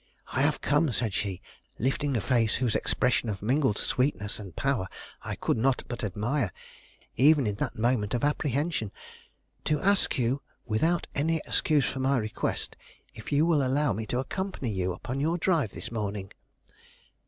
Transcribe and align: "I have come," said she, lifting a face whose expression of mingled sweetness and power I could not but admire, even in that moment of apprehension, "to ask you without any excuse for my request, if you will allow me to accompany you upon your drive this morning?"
"I 0.33 0.41
have 0.41 0.61
come," 0.61 0.91
said 0.91 1.13
she, 1.13 1.43
lifting 1.77 2.17
a 2.17 2.21
face 2.21 2.55
whose 2.55 2.73
expression 2.73 3.29
of 3.29 3.43
mingled 3.43 3.77
sweetness 3.77 4.39
and 4.39 4.55
power 4.55 4.87
I 5.21 5.35
could 5.35 5.57
not 5.57 5.83
but 5.87 6.03
admire, 6.03 6.51
even 7.17 7.45
in 7.45 7.57
that 7.57 7.77
moment 7.77 8.15
of 8.15 8.23
apprehension, 8.23 8.91
"to 9.65 9.79
ask 9.79 10.17
you 10.17 10.41
without 10.65 11.05
any 11.13 11.35
excuse 11.45 11.85
for 11.85 11.99
my 11.99 12.17
request, 12.17 12.75
if 13.13 13.31
you 13.31 13.45
will 13.45 13.63
allow 13.63 13.93
me 13.93 14.07
to 14.07 14.17
accompany 14.17 14.71
you 14.71 14.91
upon 14.91 15.19
your 15.19 15.37
drive 15.37 15.69
this 15.69 15.91
morning?" 15.91 16.31